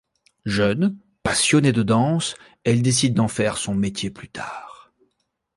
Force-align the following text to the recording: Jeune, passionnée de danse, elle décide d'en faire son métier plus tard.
Jeune, 0.47 0.97
passionnée 1.21 1.73
de 1.73 1.83
danse, 1.83 2.33
elle 2.63 2.81
décide 2.81 3.13
d'en 3.13 3.27
faire 3.27 3.57
son 3.57 3.75
métier 3.75 4.09
plus 4.09 4.29
tard. 4.29 4.91